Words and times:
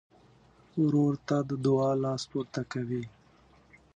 ورور 0.83 1.13
ته 1.27 1.37
د 1.49 1.51
دعا 1.65 1.91
لاس 2.03 2.21
پورته 2.31 2.61
کوي. 2.71 3.03